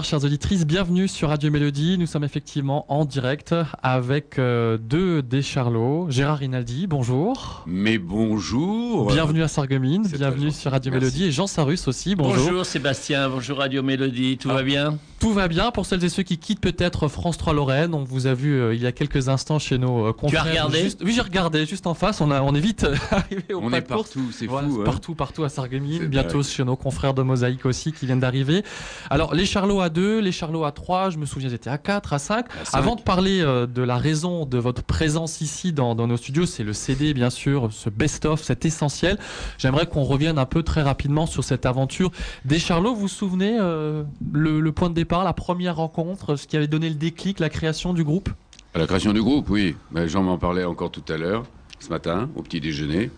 [0.00, 1.98] auditeurs, chères auditrices, bienvenue sur Radio Mélodie.
[1.98, 6.06] Nous sommes effectivement en direct avec euh, deux des Charlots.
[6.10, 7.64] Gérard Rinaldi, bonjour.
[7.66, 9.12] Mais bonjour.
[9.12, 11.04] Bienvenue à Sarreguemines, bienvenue sur Radio Merci.
[11.04, 11.24] Mélodie.
[11.24, 12.44] Et Jean Sarus aussi, bonjour.
[12.46, 14.54] Bonjour Sébastien, bonjour Radio Mélodie, tout Ah.
[14.54, 14.98] va bien?
[15.20, 17.92] Tout va bien pour celles et ceux qui quittent peut-être France 3 Lorraine.
[17.92, 20.46] On vous a vu euh, il y a quelques instants chez nos euh, confrères.
[20.46, 22.22] regardé Juste- Oui, j'ai regardé, juste en face.
[22.22, 24.78] On, a, on est vite arrivé au On est partout, c'est Voilà, fou.
[24.80, 24.84] hein.
[24.86, 28.64] partout, partout à Sarreguemines, bientôt chez nos confrères de Mosaïque aussi qui viennent d'arriver.
[29.10, 32.14] Alors, les Charlots à 2, les Charlots à 3, je me souviens, j'étais à 4,
[32.14, 32.46] à 5.
[32.46, 32.78] À cinq.
[32.78, 36.46] Avant de parler euh, de la raison de votre présence ici dans, dans nos studios,
[36.46, 39.18] c'est le CD, bien sûr, ce best-of, cet essentiel.
[39.58, 42.10] J'aimerais qu'on revienne un peu très rapidement sur cette aventure
[42.46, 42.94] des Charlots.
[42.94, 44.02] Vous vous souvenez euh,
[44.32, 47.48] le, le point de départ, la première rencontre, ce qui avait donné le déclic, la
[47.48, 48.30] création du groupe?
[48.74, 49.76] À la création du groupe, oui.
[49.90, 51.44] Ben, Jean m'en parlait encore tout à l'heure,
[51.80, 53.10] ce matin, au petit déjeuner.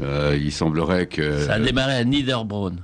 [0.00, 1.40] Euh, il semblerait que.
[1.40, 2.82] Ça a démarré à Niederbronn.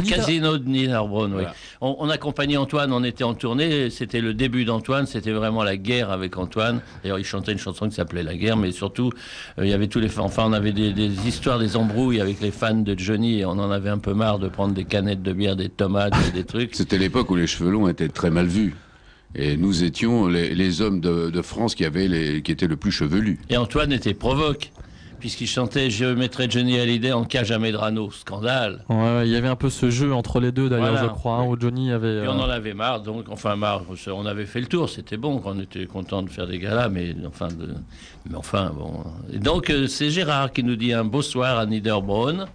[0.00, 1.38] Nieder- casino de Niederbronn, oui.
[1.42, 1.54] Voilà.
[1.80, 5.76] On, on accompagnait Antoine, on était en tournée, c'était le début d'Antoine, c'était vraiment la
[5.76, 6.80] guerre avec Antoine.
[7.02, 9.10] D'ailleurs, il chantait une chanson qui s'appelait La guerre, mais surtout,
[9.58, 10.24] euh, il y avait tous les fans.
[10.24, 13.50] Enfin, on avait des, des histoires, des embrouilles avec les fans de Johnny, et on
[13.52, 16.44] en avait un peu marre de prendre des canettes de bière, des tomates et des
[16.44, 16.74] trucs.
[16.74, 18.74] C'était l'époque où les cheveux longs étaient très mal vus.
[19.34, 22.76] Et nous étions les, les hommes de, de France qui, avaient les, qui étaient le
[22.76, 23.38] plus chevelus.
[23.48, 24.70] Et Antoine était provoque,
[25.22, 28.10] puisqu'il chantait Je mettrai Johnny Hallyday en cage à Medrano.
[28.10, 28.84] Scandale.
[28.88, 31.06] Ouais, ouais, il y avait un peu ce jeu entre les deux d'ailleurs, Voilà.
[31.06, 32.24] je crois, hein, où Johnny avait.
[32.24, 35.16] Et on euh, en avait marre, donc, enfin marre, on avait fait le tour, c'était
[35.16, 37.72] bon, on était content de faire des galas, mais enfin, de,
[38.28, 39.04] mais enfin bon.
[39.32, 42.46] Et donc, euh, c'est Gérard qui nous dit un beau soir à Niederbronn.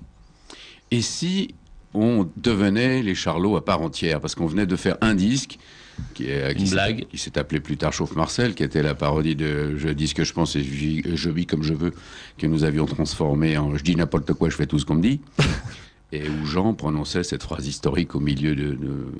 [0.91, 1.55] Et si
[1.93, 5.57] on devenait les Charlots à part entière Parce qu'on venait de faire un disque
[6.13, 7.05] qui, est, qui Une s'est- blague.
[7.09, 10.15] qui s'est appelé plus tard Chauffe Marcel, qui était la parodie de Je dis ce
[10.15, 11.93] que je pense et je vis, je vis comme je veux,
[12.37, 15.01] que nous avions transformé en Je dis n'importe quoi, je fais tout ce qu'on me
[15.01, 15.19] dit.
[16.13, 19.11] Et où Jean prononçait cette phrase historique au milieu de, de-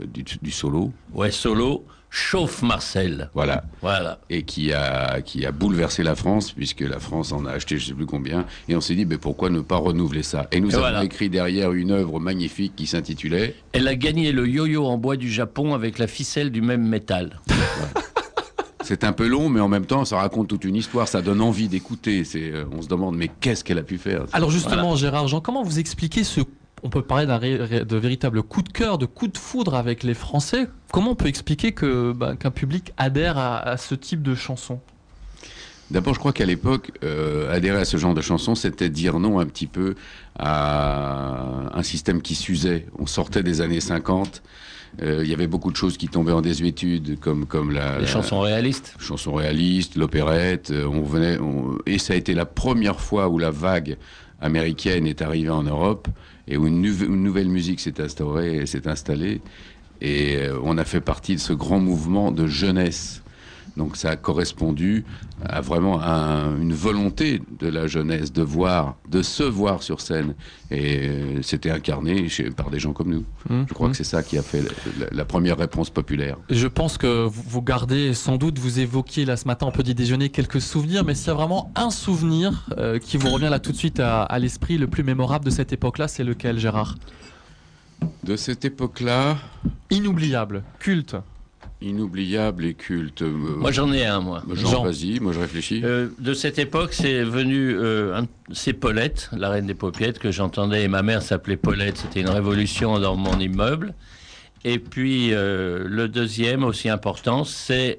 [0.00, 0.92] de- du, du solo.
[1.12, 3.30] Ouais, solo, chauffe Marcel.
[3.34, 3.64] Voilà.
[3.82, 4.20] Voilà.
[4.30, 7.86] Et qui a, qui a bouleversé la France, puisque la France en a acheté je
[7.86, 8.46] sais plus combien.
[8.68, 10.46] Et on s'est dit, mais pourquoi ne pas renouveler ça?
[10.52, 11.04] Et nous Et avons voilà.
[11.04, 15.30] écrit derrière une œuvre magnifique qui s'intitulait Elle a gagné le yo-yo en bois du
[15.32, 17.40] Japon avec la ficelle du même métal.
[18.86, 21.08] C'est un peu long, mais en même temps, ça raconte toute une histoire.
[21.08, 22.22] Ça donne envie d'écouter.
[22.22, 25.40] C'est, euh, on se demande, mais qu'est-ce qu'elle a pu faire Alors justement, Gérard Jean,
[25.40, 26.42] comment vous expliquez ce
[26.82, 30.14] on peut parler d'un de véritable coup de cœur, de coup de foudre avec les
[30.14, 30.68] Français?
[30.92, 34.78] Comment on peut expliquer que bah, qu'un public adhère à, à ce type de chanson?
[35.90, 39.40] D'abord, je crois qu'à l'époque, euh, adhérer à ce genre de chanson, c'était dire non
[39.40, 39.96] un petit peu
[40.38, 42.86] à un système qui s'usait.
[42.98, 44.42] On sortait des années 50.
[45.02, 48.02] Euh, Il y avait beaucoup de choses qui tombaient en désuétude, comme, comme la, Les
[48.02, 48.94] la- chansons réalistes.
[48.98, 50.70] chanson réaliste, l'opérette.
[50.70, 53.96] euh, On venait, on- et ça a été la première fois où la vague
[54.40, 56.08] américaine est arrivée en Europe
[56.48, 59.40] et où une, une nouvelle musique s'est instaurée, s'est installée.
[60.00, 63.22] Et euh, on a fait partie de ce grand mouvement de jeunesse.
[63.76, 65.04] Donc ça a correspondu
[65.44, 70.34] à vraiment un- une volonté de la jeunesse de voir, de se voir sur scène.
[70.70, 71.10] Et
[71.42, 73.24] c'était incarné chez- par des gens comme nous.
[73.50, 73.92] Hum, Je crois hum.
[73.92, 74.62] que c'est ça qui a fait
[75.12, 76.36] la- première réponse populaire.
[76.48, 79.94] Je pense que vous vous gardez sans doute, vous évoquiez là ce matin en petit
[79.94, 83.58] déjeuner quelques souvenirs, mais s'il y a vraiment un souvenir euh, qui vous revient là
[83.58, 86.94] tout de suite à, à l'esprit, le plus mémorable de cette époque-là, c'est lequel, Gérard?
[88.24, 89.36] De cette époque-là,
[89.90, 91.16] Inoubliable, culte.
[91.82, 93.20] Inoubliable et culte.
[93.20, 94.42] Euh, Moi, j'en ai un, moi.
[94.54, 94.84] Jean, Jean.
[94.84, 95.82] vas-y, moi je réfléchis.
[95.84, 98.22] Euh, de cette époque, c'est venu, euh,
[98.52, 102.30] c'est Paulette, la reine des paupiettes, que j'entendais, et ma mère s'appelait Paulette, c'était une
[102.30, 103.92] révolution dans mon immeuble.
[104.64, 107.98] Et puis, euh, le deuxième, aussi important, c'est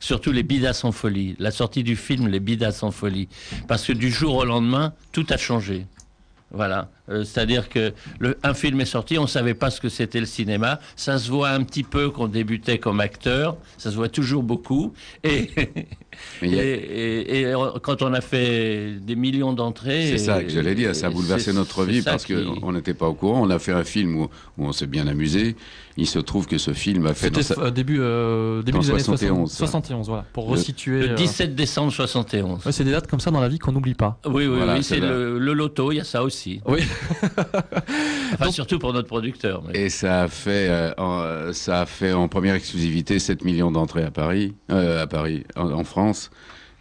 [0.00, 3.28] surtout les Bidas en folie, la sortie du film Les Bidas en folie.
[3.68, 5.86] Parce que du jour au lendemain, tout a changé.
[6.52, 9.88] Voilà, Euh, c'est-à-dire que le, un film est sorti, on ne savait pas ce que
[9.88, 10.80] c'était le cinéma.
[10.96, 14.92] Ça se voit un petit peu qu'on débutait comme acteur, ça se voit toujours beaucoup.
[15.22, 15.50] Et,
[16.42, 20.18] Mais il y a- et, et- et quand on a fait des millions d'entrées, C'est
[20.18, 23.14] ça que j'allais dire, ça a bouleversé notre vie parce qui- qu'on n'était pas au
[23.14, 23.42] courant.
[23.42, 24.24] On a fait un film où,
[24.58, 25.56] où on s'est bien amusé.
[25.98, 28.78] Il se trouve que ce film a fait dans C'était sa- euh, début, euh, début
[28.78, 29.56] En des années 71, 60 ça.
[29.58, 31.00] 71, voilà, pour Le- resituer.
[31.06, 32.64] le euh, 17 décembre 71.
[32.66, 34.18] ouais, c'est des dates comme ça dans la vie qu'on n'oublie pas.
[34.26, 36.60] Oui, oui, Voilà, oui, c'est le, le loto, il y a ça aussi.
[36.66, 36.80] Oui.
[38.34, 39.62] Enfin, surtout pour notre producteur.
[39.66, 43.70] mais- Et ça a fait, euh, en, ça a fait en première exclusivité 7 millions
[43.70, 46.30] d'entrées à Paris, euh, à Paris, en, en France.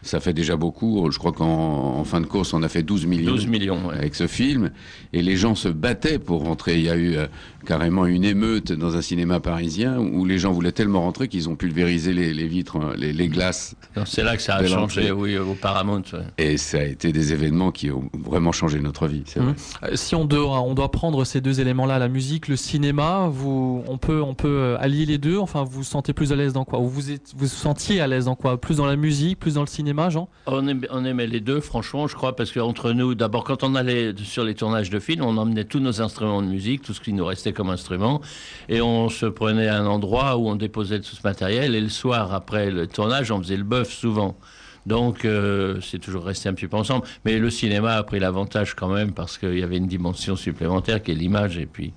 [0.06, 1.10] Ça fait déjà beaucoup.
[1.12, 4.28] Je crois qu'en fin de course, on a fait 12 millions, 12 millions avec ce
[4.28, 4.72] film.
[5.14, 6.76] Et les gens se battaient pour rentrer.
[6.78, 7.26] Il y a eu euh,
[7.66, 11.56] carrément une émeute dans un cinéma parisien où les gens voulaient tellement rentrer qu'ils ont
[11.56, 13.76] pulvérisé les, les vitres, hein, les, les glaces.
[14.06, 16.04] C'est là que ça a changé, oui, au Paramount.
[16.38, 19.24] Et ça a été des événements qui ont vraiment changé notre vie.
[19.36, 19.54] Vrai.
[19.54, 19.96] Mmh.
[19.96, 23.98] Si on doit, on doit prendre ces deux éléments-là, la musique, le cinéma, vous, on
[23.98, 25.40] peut, on peut euh, allier les deux?
[25.40, 26.80] Enfin, vous vous sentez plus à l'aise dans quoi?
[26.80, 28.62] Ou vous êtes, vous, vous sentiez à l'aise dans quoi?
[28.62, 29.95] Plus dans la musique, plus dans le cinéma?
[30.10, 30.30] Jean?
[30.46, 33.76] On aimait, on aimait, les deux, franchement, je crois, parce qu'entre nous, d'abord, quand on
[33.76, 37.02] allait sur les tournages de films, on emmenait tous nos instruments de musique, tout ce
[37.02, 38.22] qui nous restait comme instrument,
[38.70, 41.90] et on se prenait à un endroit où on déposait tout ce matériel, et le
[41.90, 44.38] soir, après le tournage, on faisait le bœuf souvent.
[44.86, 47.06] Donc, euh, c'est toujours resté un petit peu ensemble.
[47.26, 51.02] Mais le cinéma a pris l'avantage quand même, parce qu'il y avait une dimension supplémentaire
[51.02, 51.94] qui est l'image, et puis...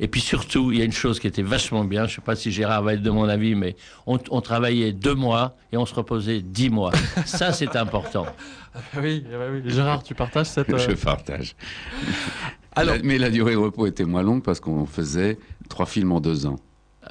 [0.00, 2.22] Et puis surtout, il y a une chose qui était vachement bien, je ne sais
[2.22, 3.76] pas si Gérard va être de mon avis, mais
[4.06, 6.92] on, on travaillait deux mois et on se reposait dix mois.
[7.26, 8.26] Ça, c'est important.
[8.96, 10.76] Oui, oui, Gérard, tu partages cette...
[10.76, 11.56] Je partage.
[12.74, 12.96] Alors...
[13.02, 15.38] Mais la durée de repos était moins longue parce qu'on faisait
[15.68, 16.58] trois films en deux ans.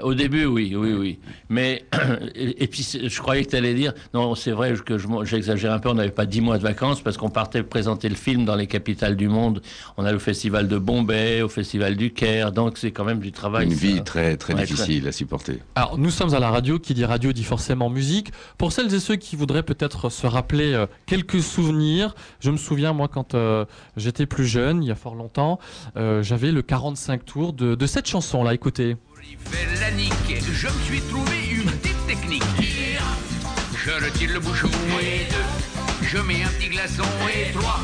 [0.01, 1.19] Au début, oui, oui, oui.
[1.49, 1.85] Mais,
[2.35, 5.89] et, puis, je croyais que tu allais dire, non, c'est vrai que j'exagère un peu,
[5.89, 8.67] on n'avait pas dix mois de vacances parce qu'on partait présenter le film dans les
[8.67, 9.61] capitales du monde.
[9.97, 13.31] On a le festival de Bombay, au festival du Caire, donc c'est quand même du
[13.31, 13.65] travail.
[13.65, 15.09] Une vie très, très ouais, difficile très...
[15.09, 15.59] à supporter.
[15.75, 18.31] Alors, nous sommes à la radio, qui dit radio dit forcément musique.
[18.57, 22.93] Pour celles et ceux qui voudraient peut-être se rappeler euh, quelques souvenirs, je me souviens,
[22.93, 23.65] moi, quand euh,
[23.97, 25.59] j'étais plus jeune, il y a fort longtemps,
[25.97, 28.97] euh, j'avais le 45 tours de, de cette chanson-là, écoutez.
[29.79, 30.43] La.
[30.53, 32.43] Je me suis trouvé une petite technique.
[33.85, 34.69] Je retire le bouchon
[35.01, 36.07] et deux.
[36.07, 37.79] Je mets un petit glaçon et trois.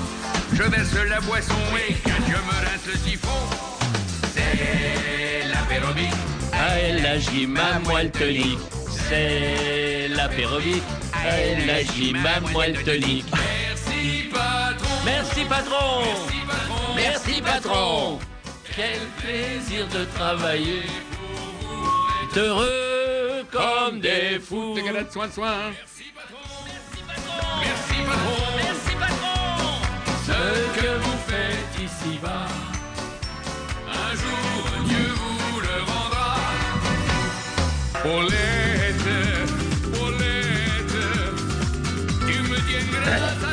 [0.53, 2.25] Je verse la boisson et quatre.
[2.25, 3.29] Je me rince le siphon.
[4.33, 6.13] C'est l'apérobique.
[6.53, 8.59] À elle agit ma moelle tonique.
[9.09, 10.83] C'est l'apérobique.
[11.13, 13.31] À elle agit ma moelle tonique.
[13.31, 14.97] Merci patron.
[15.05, 16.01] Merci patron.
[16.01, 16.95] Merci patron.
[16.95, 18.19] Merci patron.
[18.75, 20.83] Quel plaisir de travailler
[22.38, 24.74] heureux comme des fous.
[24.75, 25.72] Des galettes soin soin.
[25.72, 27.60] Merci patron, merci patron.
[27.62, 28.39] Merci patron.
[28.57, 29.39] Merci patron.
[30.25, 30.39] Ce
[30.80, 32.48] que vous faites ici-bas,
[33.88, 36.31] un jour Dieu vous le rendra.
[38.04, 39.10] Paulette,
[39.94, 41.00] Paulette,
[42.28, 43.50] tu me tiens grâce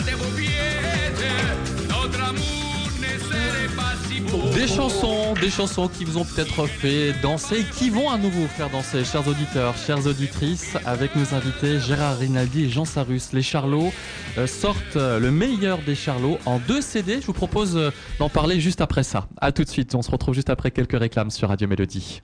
[4.55, 8.69] Des chansons, des chansons qui vous ont peut-être fait danser, qui vont à nouveau faire
[8.69, 13.33] danser, chers auditeurs, chères auditrices, avec nos invités Gérard Rinaldi et Jean Sarus.
[13.33, 13.93] Les Charlots
[14.37, 17.21] euh, sortent le meilleur des Charlots en deux CD.
[17.21, 17.79] Je vous propose
[18.19, 19.29] d'en parler juste après ça.
[19.41, 22.21] A tout de suite, on se retrouve juste après quelques réclames sur Radio Mélodie.